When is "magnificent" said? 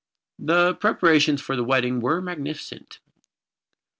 2.23-2.97